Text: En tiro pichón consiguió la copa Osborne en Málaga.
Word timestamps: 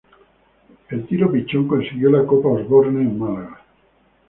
En 0.89 1.05
tiro 1.05 1.31
pichón 1.31 1.67
consiguió 1.67 2.09
la 2.09 2.25
copa 2.25 2.47
Osborne 2.49 3.01
en 3.03 3.19
Málaga. 3.19 3.61